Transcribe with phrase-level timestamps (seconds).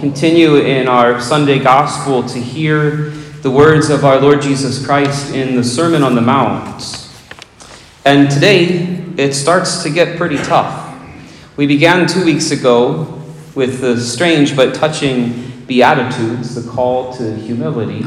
[0.00, 3.08] Continue in our Sunday gospel to hear
[3.40, 7.08] the words of our Lord Jesus Christ in the Sermon on the Mount.
[8.04, 10.94] And today it starts to get pretty tough.
[11.56, 13.22] We began two weeks ago
[13.54, 18.04] with the strange but touching Beatitudes, the call to humility.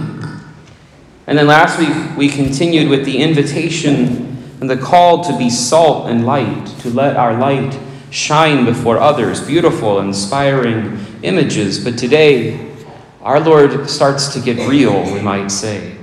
[1.26, 6.08] And then last week we continued with the invitation and the call to be salt
[6.08, 7.80] and light, to let our light
[8.12, 11.84] shine before others, beautiful, inspiring images.
[11.84, 12.74] But today,
[13.22, 15.98] our Lord starts to get real, we might say,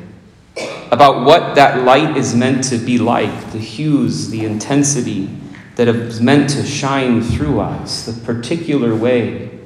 [0.91, 5.31] about what that light is meant to be like, the hues, the intensity
[5.77, 9.59] that is meant to shine through us, the particular way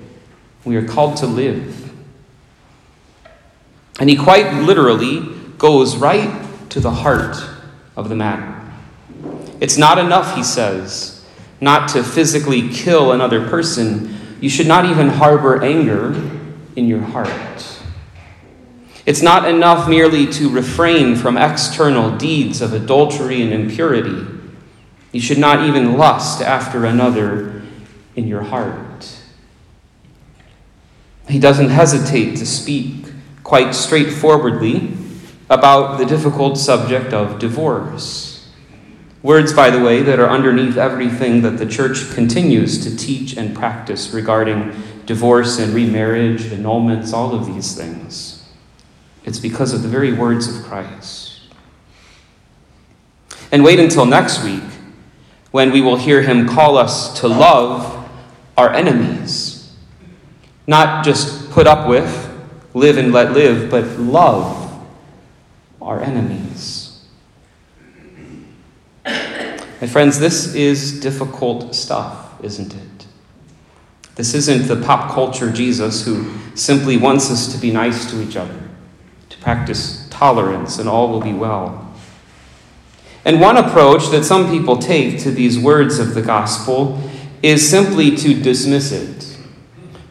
[0.65, 1.93] we are called to live.
[3.99, 5.21] And he quite literally
[5.59, 7.37] goes right to the heart
[7.97, 8.57] of the matter.
[9.61, 11.25] It's not enough, he says,
[11.61, 16.15] not to physically kill another person, you should not even harbor anger
[16.77, 17.81] in your heart.
[19.07, 24.27] It's not enough merely to refrain from external deeds of adultery and impurity.
[25.13, 27.63] You should not even lust after another
[28.15, 29.17] in your heart.
[31.29, 33.07] He doesn't hesitate to speak
[33.43, 34.97] quite straightforwardly
[35.49, 38.30] about the difficult subject of divorce.
[39.23, 43.55] Words, by the way, that are underneath everything that the church continues to teach and
[43.55, 44.73] practice regarding
[45.05, 48.49] divorce and remarriage, annulments, all of these things.
[49.25, 51.41] It's because of the very words of Christ.
[53.53, 54.63] And wait until next week
[55.51, 58.09] when we will hear him call us to love
[58.57, 59.75] our enemies.
[60.67, 62.31] Not just put up with,
[62.73, 64.87] live and let live, but love
[65.83, 66.80] our enemies.
[69.81, 73.07] My friends, this is difficult stuff, isn't it?
[74.15, 78.37] This isn't the pop culture Jesus who simply wants us to be nice to each
[78.37, 78.61] other,
[79.31, 81.91] to practice tolerance, and all will be well.
[83.25, 87.01] And one approach that some people take to these words of the gospel
[87.43, 89.39] is simply to dismiss it,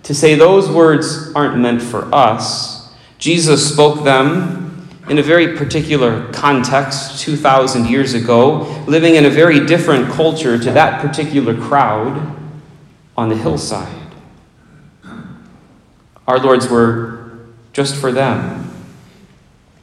[0.01, 2.91] to say those words aren't meant for us.
[3.19, 4.58] Jesus spoke them
[5.09, 10.71] in a very particular context 2,000 years ago, living in a very different culture to
[10.71, 12.35] that particular crowd
[13.17, 14.13] on the hillside.
[16.27, 17.39] Our Lord's were
[17.73, 18.71] just for them.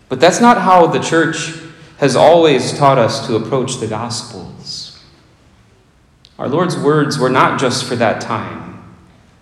[0.09, 1.53] But that's not how the church
[1.99, 5.03] has always taught us to approach the Gospels.
[6.39, 8.85] Our Lord's words were not just for that time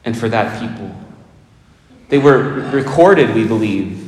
[0.04, 0.94] and for that people.
[2.08, 2.38] They were
[2.70, 4.03] recorded, we believe,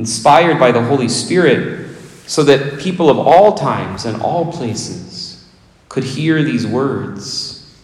[0.00, 1.94] inspired by the Holy Spirit,
[2.26, 5.46] so that people of all times and all places
[5.90, 7.76] could hear these words.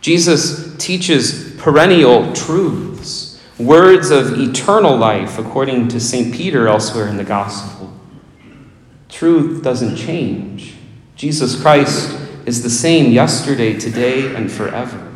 [0.00, 6.32] Jesus teaches perennial truths, words of eternal life, according to St.
[6.32, 7.92] Peter elsewhere in the Gospel.
[9.10, 10.74] Truth doesn't change.
[11.16, 15.11] Jesus Christ is the same yesterday, today, and forever.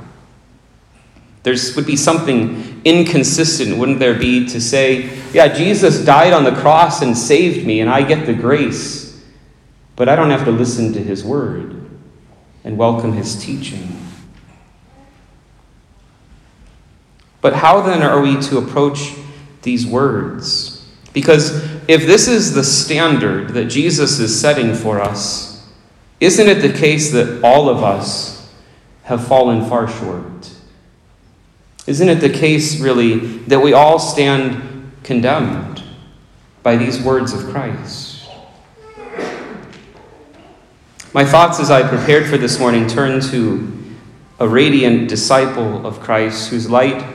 [1.46, 6.50] There would be something inconsistent, wouldn't there be, to say, yeah, Jesus died on the
[6.50, 9.24] cross and saved me, and I get the grace,
[9.94, 11.88] but I don't have to listen to his word
[12.64, 13.96] and welcome his teaching.
[17.40, 19.14] But how then are we to approach
[19.62, 20.84] these words?
[21.12, 25.64] Because if this is the standard that Jesus is setting for us,
[26.18, 28.52] isn't it the case that all of us
[29.04, 30.50] have fallen far short?
[31.86, 35.84] Isn't it the case, really, that we all stand condemned
[36.64, 38.28] by these words of Christ?
[41.14, 43.72] My thoughts as I prepared for this morning turn to
[44.40, 47.06] a radiant disciple of Christ whose light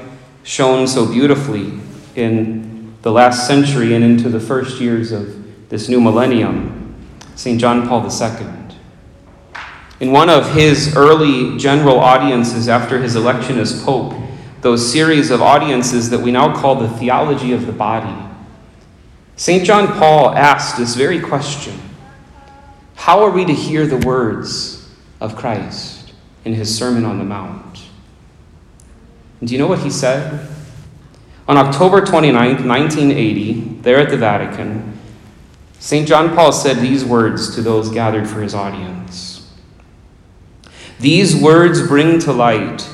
[0.44, 1.80] shone so beautifully
[2.16, 6.96] in the last century and into the first years of this new millennium,
[7.36, 7.60] St.
[7.60, 8.48] John Paul II.
[10.00, 14.14] In one of his early general audiences after his election as Pope,
[14.62, 18.30] those series of audiences that we now call the theology of the body,
[19.36, 19.66] St.
[19.66, 21.80] John Paul asked this very question
[22.96, 26.14] How are we to hear the words of Christ
[26.46, 27.82] in his Sermon on the Mount?
[29.40, 30.48] And do you know what he said?
[31.48, 35.00] On October 29, 1980, there at the Vatican,
[35.80, 36.08] St.
[36.08, 39.52] John Paul said these words to those gathered for his audience
[41.00, 42.88] These words bring to light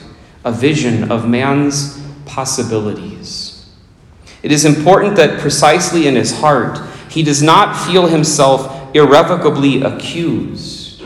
[0.47, 3.69] a vision of man's possibilities.
[4.41, 6.79] It is important that precisely in his heart,
[7.09, 11.03] he does not feel himself irrevocably accused,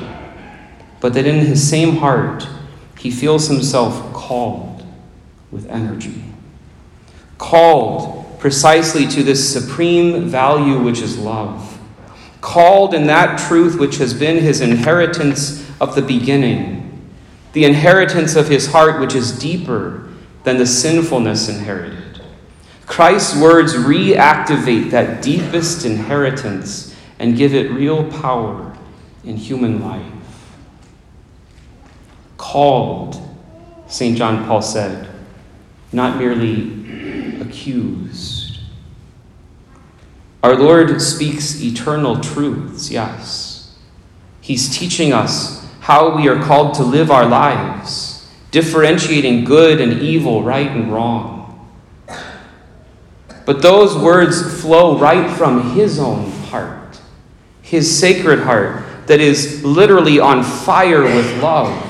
[1.00, 2.48] but that in his same heart,
[3.00, 4.86] he feels himself called
[5.50, 6.24] with energy.
[7.42, 11.80] called precisely to this supreme value which is love,
[12.40, 16.81] called in that truth which has been his inheritance of the beginning,
[17.54, 20.10] the inheritance of his heart which is deeper
[20.44, 22.22] than the sinfulness inherited.
[22.86, 28.76] Christ's words reactivate that deepest inheritance and give it real power
[29.24, 30.04] in human life.
[32.38, 33.22] Called,
[33.88, 34.18] St.
[34.18, 35.10] John Paul said,
[35.94, 38.60] not merely accused.
[40.44, 43.78] Our Lord speaks eternal truths, yes.
[44.42, 50.44] He's teaching us how we are called to live our lives, differentiating good and evil,
[50.44, 51.70] right and wrong.
[53.48, 57.02] But those words flow right from His own heart,
[57.64, 61.88] His sacred heart that is literally on fire with love.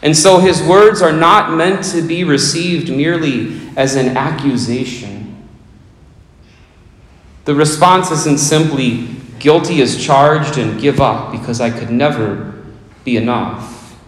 [0.00, 5.46] And so His words are not meant to be received merely as an accusation.
[7.44, 9.08] The response isn't simply,
[9.38, 12.53] guilty as charged and give up because I could never
[13.04, 13.98] be enough.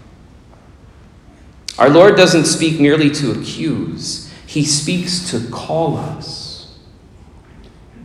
[1.78, 6.78] Our Lord doesn't speak merely to accuse, He speaks to call us,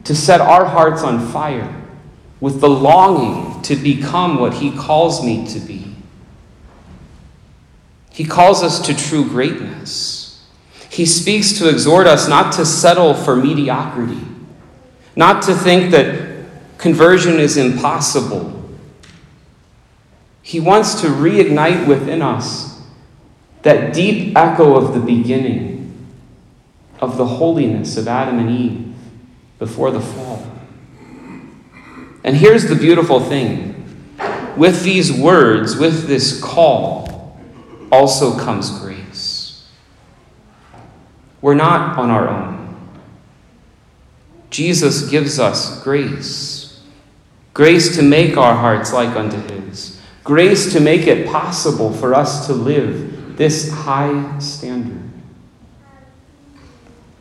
[0.04, 1.82] to set our hearts on fire
[2.42, 5.96] with the longing to become what He calls me to be.
[8.12, 10.46] He calls us to true greatness.
[10.90, 14.20] He speaks to exhort us not to settle for mediocrity,
[15.16, 16.46] not to think that
[16.78, 18.61] conversion is impossible.
[20.42, 22.82] He wants to reignite within us
[23.62, 26.08] that deep echo of the beginning
[27.00, 28.96] of the holiness of Adam and Eve
[29.60, 30.48] before the fall.
[32.24, 33.70] And here's the beautiful thing
[34.58, 37.40] with these words, with this call,
[37.92, 39.68] also comes grace.
[41.42, 42.92] We're not on our own.
[44.50, 46.62] Jesus gives us grace
[47.54, 52.48] grace to make our hearts like unto His, grace to make it possible for us
[52.48, 55.02] to live this high standard.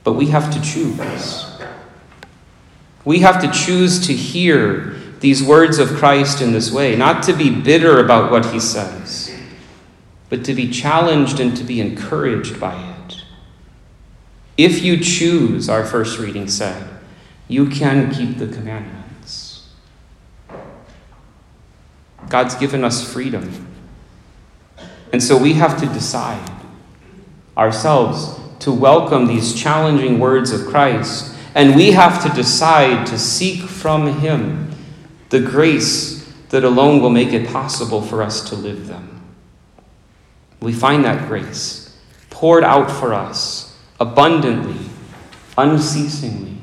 [0.05, 1.47] But we have to choose.
[3.05, 7.33] We have to choose to hear these words of Christ in this way, not to
[7.33, 9.35] be bitter about what he says,
[10.29, 13.23] but to be challenged and to be encouraged by it.
[14.57, 16.89] If you choose, our first reading said,
[17.49, 19.00] you can keep the commandments.
[22.31, 23.67] God's given us freedom.
[25.13, 26.51] And so we have to decide
[27.59, 33.63] ourselves to welcome these challenging words of Christ and we have to decide to seek
[33.63, 34.71] from Him
[35.31, 39.21] the grace that alone will make it possible for us to live them.
[40.61, 41.99] We find that grace
[42.29, 44.89] poured out for us abundantly,
[45.59, 46.57] unceasingly,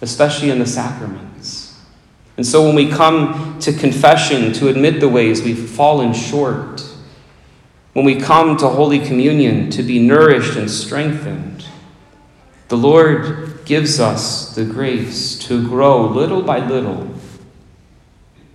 [0.00, 1.57] especially in the sacraments.
[2.38, 6.88] And so when we come to confession to admit the ways we've fallen short,
[7.94, 11.66] when we come to Holy Communion to be nourished and strengthened,
[12.68, 17.12] the Lord gives us the grace to grow little by little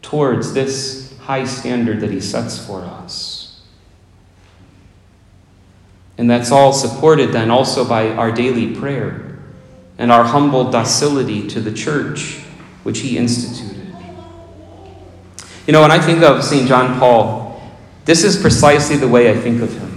[0.01, 3.61] towards this high standard that He sets for us.
[6.17, 9.39] And that's all supported then also by our daily prayer
[9.97, 12.39] and our humble docility to the church
[12.83, 13.62] which He instituted.
[15.65, 16.67] You know, when I think of St.
[16.67, 17.61] John Paul,
[18.03, 19.93] this is precisely the way I think of him.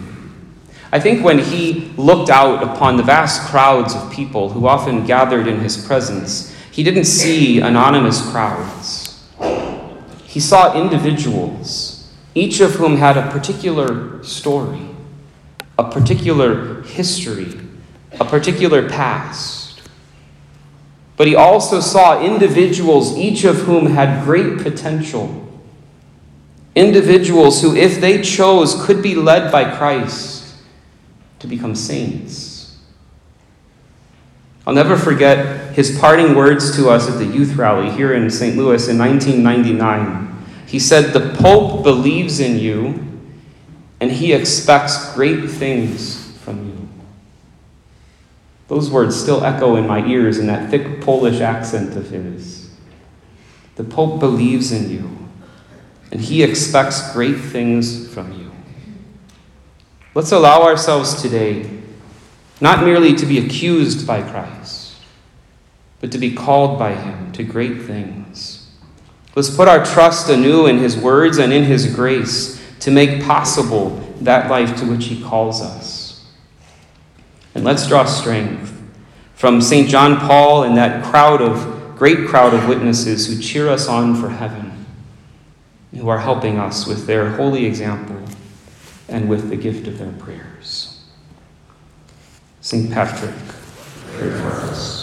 [0.92, 5.48] I think when he looked out upon the vast crowds of people who often gathered
[5.48, 9.28] in his presence, he didn't see anonymous crowds.
[10.24, 14.86] He saw individuals, each of whom had a particular story,
[15.78, 17.58] a particular history,
[18.20, 19.82] a particular past.
[21.16, 25.45] But he also saw individuals, each of whom had great potential.
[26.76, 30.54] Individuals who, if they chose, could be led by Christ
[31.38, 32.76] to become saints.
[34.66, 38.56] I'll never forget his parting words to us at the youth rally here in St.
[38.56, 40.44] Louis in 1999.
[40.66, 43.02] He said, The Pope believes in you
[43.98, 46.88] and he expects great things from you.
[48.68, 52.68] Those words still echo in my ears in that thick Polish accent of his.
[53.76, 55.25] The Pope believes in you
[56.10, 58.50] and he expects great things from you.
[60.14, 61.76] Let's allow ourselves today
[62.60, 64.96] not merely to be accused by Christ,
[66.00, 68.70] but to be called by Him to great things.
[69.34, 73.90] Let's put our trust anew in His words and in His grace to make possible
[74.22, 76.24] that life to which He calls us.
[77.54, 78.72] And let's draw strength
[79.34, 79.88] from St.
[79.88, 84.28] John Paul and that crowd of great crowd of witnesses who cheer us on for
[84.28, 84.72] heaven,
[85.96, 88.20] who are helping us with their holy example
[89.08, 91.04] and with the gift of their prayers.
[92.60, 92.92] St.
[92.92, 93.34] Patrick,
[94.12, 94.86] pray for us.